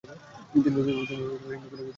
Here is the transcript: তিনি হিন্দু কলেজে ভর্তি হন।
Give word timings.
তিনি 0.51 0.63
হিন্দু 0.65 0.79
কলেজে 0.79 0.93
ভর্তি 0.97 1.75
হন। 1.75 1.87